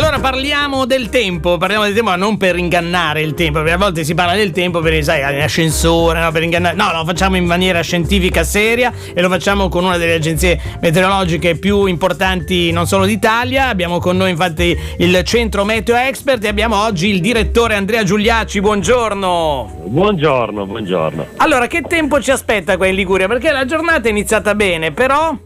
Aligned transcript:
allora 0.00 0.18
parliamo 0.18 0.86
del 0.86 1.10
tempo, 1.10 1.58
parliamo 1.58 1.84
del 1.84 1.92
tempo 1.92 2.08
ma 2.08 2.16
non 2.16 2.38
per 2.38 2.56
ingannare 2.56 3.20
il 3.20 3.34
tempo, 3.34 3.58
perché 3.58 3.74
a 3.74 3.76
volte 3.76 4.02
si 4.02 4.14
parla 4.14 4.34
del 4.34 4.50
tempo 4.50 4.80
per, 4.80 5.04
sai, 5.04 5.42
ascensore, 5.42 6.20
no, 6.20 6.32
per 6.32 6.42
ingannare. 6.42 6.74
No, 6.74 6.90
lo 6.90 7.04
facciamo 7.04 7.36
in 7.36 7.44
maniera 7.44 7.82
scientifica 7.82 8.42
seria 8.42 8.90
e 9.12 9.20
lo 9.20 9.28
facciamo 9.28 9.68
con 9.68 9.84
una 9.84 9.98
delle 9.98 10.14
agenzie 10.14 10.58
meteorologiche 10.80 11.56
più 11.56 11.84
importanti 11.84 12.72
non 12.72 12.86
solo 12.86 13.04
d'Italia. 13.04 13.68
Abbiamo 13.68 13.98
con 13.98 14.16
noi 14.16 14.30
infatti 14.30 14.74
il 14.96 15.22
centro 15.24 15.64
Meteo 15.64 15.96
Expert 15.96 16.42
e 16.44 16.48
abbiamo 16.48 16.82
oggi 16.82 17.08
il 17.08 17.20
direttore 17.20 17.74
Andrea 17.74 18.02
Giuliacci. 18.02 18.58
Buongiorno. 18.60 19.82
Buongiorno, 19.84 20.64
buongiorno. 20.64 21.26
Allora, 21.36 21.66
che 21.66 21.82
tempo 21.82 22.22
ci 22.22 22.30
aspetta 22.30 22.78
qua 22.78 22.86
in 22.86 22.94
Liguria? 22.94 23.28
Perché 23.28 23.52
la 23.52 23.66
giornata 23.66 24.08
è 24.08 24.10
iniziata 24.10 24.54
bene, 24.54 24.92
però 24.92 25.36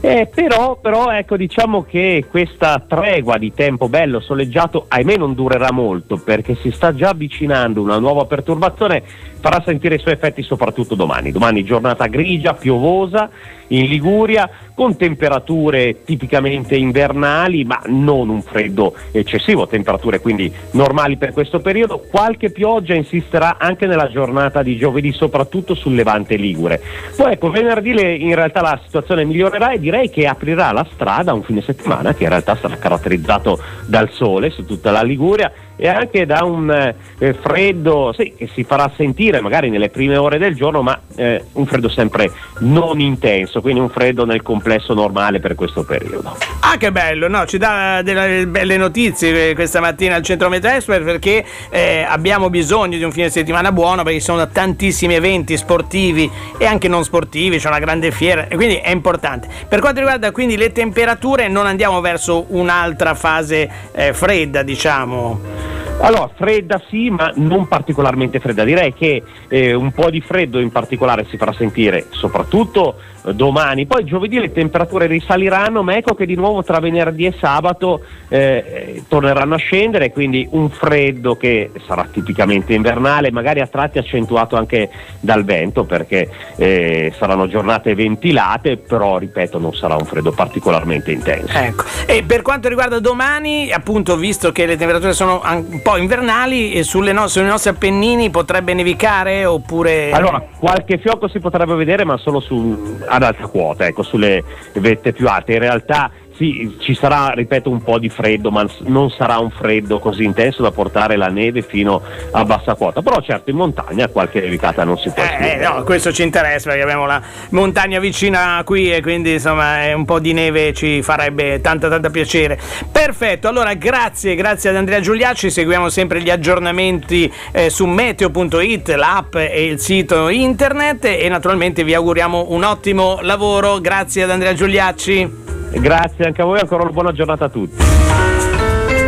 eh, 0.00 0.28
però, 0.32 0.78
però, 0.80 1.10
ecco, 1.10 1.36
diciamo 1.36 1.82
che 1.82 2.24
questa 2.30 2.82
tregua 2.86 3.38
di 3.38 3.52
tempo 3.52 3.88
bello 3.88 4.20
soleggiato, 4.20 4.86
ahimè, 4.88 5.16
non 5.16 5.34
durerà 5.34 5.72
molto 5.72 6.16
perché 6.16 6.54
si 6.56 6.70
sta 6.70 6.94
già 6.94 7.10
avvicinando 7.10 7.80
una 7.80 7.98
nuova 7.98 8.24
perturbazione, 8.24 9.02
farà 9.40 9.62
sentire 9.64 9.94
i 9.94 9.98
suoi 9.98 10.14
effetti 10.14 10.42
soprattutto 10.42 10.94
domani. 10.94 11.32
Domani 11.32 11.64
giornata 11.64 12.06
grigia, 12.06 12.54
piovosa 12.54 13.30
in 13.68 13.86
Liguria, 13.86 14.48
con 14.74 14.96
temperature 14.96 16.02
tipicamente 16.04 16.76
invernali, 16.76 17.64
ma 17.64 17.80
non 17.86 18.28
un 18.28 18.42
freddo 18.42 18.94
eccessivo, 19.12 19.66
temperature 19.66 20.20
quindi 20.20 20.52
normali 20.72 21.16
per 21.16 21.32
questo 21.32 21.60
periodo. 21.60 22.04
Qualche 22.10 22.50
pioggia 22.50 22.94
insisterà 22.94 23.56
anche 23.58 23.86
nella 23.86 24.08
giornata 24.08 24.62
di 24.62 24.76
giovedì, 24.76 25.12
soprattutto 25.12 25.74
sul 25.74 25.94
levante 25.94 26.36
ligure. 26.36 26.80
Poi 27.16 27.32
ecco, 27.32 27.50
venerdì 27.50 27.90
in 27.90 28.34
realtà 28.34 28.60
la 28.60 28.80
situazione 28.84 29.24
migliorerà 29.24 29.70
e 29.70 29.78
direi 29.86 30.10
che 30.10 30.26
aprirà 30.26 30.72
la 30.72 30.84
strada 30.92 31.30
a 31.30 31.34
un 31.34 31.44
fine 31.44 31.60
settimana 31.60 32.12
che 32.12 32.24
in 32.24 32.30
realtà 32.30 32.56
sarà 32.56 32.76
caratterizzato 32.76 33.62
dal 33.86 34.10
sole 34.10 34.50
su 34.50 34.64
tutta 34.64 34.90
la 34.90 35.02
Liguria 35.02 35.52
e 35.76 35.88
anche 35.88 36.26
da 36.26 36.44
un 36.44 36.70
eh, 37.18 37.34
freddo 37.34 38.12
sì, 38.16 38.34
che 38.36 38.48
si 38.52 38.64
farà 38.64 38.90
sentire 38.96 39.40
magari 39.40 39.70
nelle 39.70 39.90
prime 39.90 40.16
ore 40.16 40.38
del 40.38 40.54
giorno, 40.54 40.82
ma 40.82 40.98
eh, 41.14 41.44
un 41.52 41.66
freddo 41.66 41.88
sempre 41.88 42.32
non 42.60 43.00
intenso, 43.00 43.60
quindi 43.60 43.80
un 43.80 43.90
freddo 43.90 44.24
nel 44.24 44.42
complesso 44.42 44.94
normale 44.94 45.40
per 45.40 45.54
questo 45.54 45.84
periodo. 45.84 46.36
Ah, 46.60 46.76
che 46.78 46.90
bello! 46.90 47.28
No, 47.28 47.46
ci 47.46 47.58
dà 47.58 48.02
delle 48.02 48.46
belle 48.46 48.76
notizie 48.76 49.50
eh, 49.50 49.54
questa 49.54 49.80
mattina 49.80 50.14
al 50.14 50.22
centro 50.22 50.48
Meteo 50.48 50.72
Expert 50.72 51.04
perché 51.04 51.44
eh, 51.70 52.04
abbiamo 52.08 52.50
bisogno 52.50 52.96
di 52.96 53.04
un 53.04 53.12
fine 53.12 53.28
settimana 53.28 53.72
buono 53.72 54.02
perché 54.02 54.18
ci 54.18 54.24
sono 54.24 54.48
tantissimi 54.48 55.14
eventi 55.14 55.56
sportivi 55.56 56.30
e 56.58 56.64
anche 56.64 56.88
non 56.88 57.04
sportivi, 57.04 57.58
c'è 57.58 57.68
una 57.68 57.78
grande 57.78 58.10
fiera 58.10 58.48
e 58.48 58.56
quindi 58.56 58.76
è 58.76 58.90
importante. 58.90 59.48
Per 59.68 59.80
quanto 59.80 60.00
riguarda 60.00 60.30
quindi 60.30 60.56
le 60.56 60.72
temperature, 60.72 61.48
non 61.48 61.66
andiamo 61.66 62.00
verso 62.00 62.46
un'altra 62.48 63.14
fase 63.14 63.70
eh, 63.92 64.12
fredda, 64.12 64.62
diciamo. 64.62 65.65
Allora, 66.00 66.30
fredda 66.34 66.80
sì, 66.88 67.10
ma 67.10 67.32
non 67.36 67.66
particolarmente 67.66 68.38
fredda. 68.38 68.64
Direi 68.64 68.92
che 68.92 69.22
eh, 69.48 69.74
un 69.74 69.92
po' 69.92 70.10
di 70.10 70.20
freddo 70.20 70.60
in 70.60 70.70
particolare 70.70 71.26
si 71.28 71.36
farà 71.36 71.52
sentire 71.52 72.06
soprattutto 72.10 72.96
domani. 73.32 73.86
Poi 73.86 74.04
giovedì 74.04 74.38
le 74.38 74.52
temperature 74.52 75.06
risaliranno, 75.06 75.82
ma 75.82 75.96
ecco 75.96 76.14
che 76.14 76.26
di 76.26 76.34
nuovo 76.34 76.62
tra 76.62 76.78
venerdì 76.78 77.26
e 77.26 77.34
sabato 77.38 78.02
eh, 78.28 79.02
torneranno 79.08 79.54
a 79.54 79.58
scendere, 79.58 80.12
quindi 80.12 80.46
un 80.50 80.70
freddo 80.70 81.36
che 81.36 81.70
sarà 81.86 82.06
tipicamente 82.10 82.74
invernale, 82.74 83.30
magari 83.30 83.60
a 83.60 83.66
tratti 83.66 83.98
accentuato 83.98 84.56
anche 84.56 84.90
dal 85.20 85.44
vento, 85.44 85.84
perché 85.84 86.28
eh, 86.56 87.12
saranno 87.16 87.48
giornate 87.48 87.94
ventilate, 87.94 88.76
però 88.76 89.18
ripeto 89.18 89.58
non 89.58 89.74
sarà 89.74 89.96
un 89.96 90.04
freddo 90.04 90.32
particolarmente 90.32 91.12
intenso. 91.12 91.56
Ecco. 91.56 91.84
E 92.06 92.22
per 92.22 92.42
quanto 92.42 92.68
riguarda 92.68 93.00
domani, 93.00 93.72
appunto, 93.72 94.16
visto 94.16 94.52
che 94.52 94.66
le 94.66 94.76
temperature 94.76 95.12
sono 95.12 95.42
un 95.44 95.82
po' 95.86 95.96
invernali, 95.98 96.82
sulle 96.82 97.12
no- 97.12 97.28
sui 97.28 97.44
nostri 97.44 97.70
Appennini 97.70 98.28
potrebbe 98.28 98.74
nevicare 98.74 99.44
oppure... 99.44 100.10
Allora, 100.10 100.44
qualche 100.58 100.98
fiocco 100.98 101.28
si 101.28 101.38
potrebbe 101.38 101.76
vedere, 101.76 102.04
ma 102.04 102.16
solo 102.16 102.40
su 102.40 102.98
ad 103.06 103.22
alta 103.22 103.46
quota, 103.46 103.86
ecco, 103.86 104.02
sulle 104.02 104.42
vette 104.74 105.12
più 105.12 105.28
alte. 105.28 105.52
In 105.52 105.60
realtà 105.60 106.10
sì, 106.36 106.76
ci 106.80 106.94
sarà, 106.94 107.30
ripeto, 107.30 107.70
un 107.70 107.82
po' 107.82 107.98
di 107.98 108.08
freddo, 108.08 108.50
ma 108.50 108.66
non 108.84 109.10
sarà 109.10 109.38
un 109.38 109.50
freddo 109.50 109.98
così 109.98 110.24
intenso 110.24 110.62
da 110.62 110.70
portare 110.70 111.16
la 111.16 111.28
neve 111.28 111.62
fino 111.62 112.02
a 112.30 112.44
bassa 112.44 112.74
quota. 112.74 113.00
Però 113.00 113.20
certo 113.22 113.50
in 113.50 113.56
montagna 113.56 114.08
qualche 114.08 114.40
nevicata 114.40 114.84
non 114.84 114.98
si 114.98 115.10
può 115.10 115.22
eh, 115.22 115.52
eh, 115.52 115.56
no, 115.56 115.82
questo 115.82 116.12
ci 116.12 116.22
interessa 116.22 116.68
perché 116.68 116.82
abbiamo 116.82 117.06
la 117.06 117.20
montagna 117.50 117.98
vicina 117.98 118.60
qui 118.64 118.92
e 118.92 119.00
quindi 119.00 119.32
insomma 119.32 119.94
un 119.94 120.04
po' 120.04 120.18
di 120.18 120.32
neve 120.32 120.72
ci 120.74 121.02
farebbe 121.02 121.60
tanta 121.60 121.88
tanta 121.88 122.10
piacere. 122.10 122.58
Perfetto, 122.90 123.48
allora 123.48 123.74
grazie, 123.74 124.34
grazie 124.34 124.70
ad 124.70 124.76
Andrea 124.76 125.00
Giuliacci, 125.00 125.50
seguiamo 125.50 125.88
sempre 125.88 126.20
gli 126.20 126.30
aggiornamenti 126.30 127.32
eh, 127.52 127.70
su 127.70 127.86
meteo.it, 127.86 128.88
l'app 128.90 129.36
e 129.36 129.64
il 129.64 129.78
sito 129.78 130.28
internet 130.28 131.04
e 131.04 131.28
naturalmente 131.28 131.82
vi 131.84 131.94
auguriamo 131.94 132.46
un 132.50 132.64
ottimo 132.64 133.18
lavoro. 133.22 133.80
Grazie 133.80 134.24
ad 134.24 134.30
Andrea 134.30 134.52
Giuliacci. 134.52 135.45
Grazie 135.80 136.26
anche 136.26 136.42
a 136.42 136.44
voi, 136.44 136.60
ancora 136.60 136.82
una 136.82 136.92
buona 136.92 137.12
giornata 137.12 137.46
a 137.46 137.48
tutti. 137.48 137.84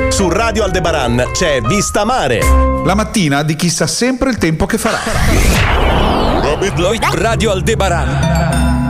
Su 0.08 0.28
Radio 0.28 0.64
Aldebaran 0.64 1.30
c'è 1.32 1.60
Vista 1.60 2.04
Mare. 2.04 2.40
La 2.84 2.94
mattina 2.94 3.42
di 3.42 3.54
chi 3.54 3.68
sa 3.68 3.86
sempre 3.86 4.30
il 4.30 4.38
tempo 4.38 4.66
che 4.66 4.78
farà. 4.78 4.98
Radio 7.12 7.52
Aldebaran. 7.52 8.77